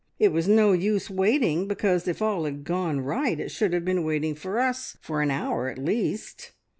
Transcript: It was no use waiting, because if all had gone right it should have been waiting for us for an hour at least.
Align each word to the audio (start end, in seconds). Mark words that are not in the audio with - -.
It 0.17 0.31
was 0.33 0.47
no 0.47 0.71
use 0.71 1.11
waiting, 1.11 1.67
because 1.67 2.07
if 2.07 2.23
all 2.23 2.45
had 2.45 2.63
gone 2.63 3.01
right 3.01 3.39
it 3.39 3.51
should 3.51 3.71
have 3.71 3.85
been 3.85 4.03
waiting 4.03 4.33
for 4.33 4.59
us 4.59 4.97
for 4.99 5.21
an 5.21 5.29
hour 5.29 5.67
at 5.69 5.77
least. 5.77 6.53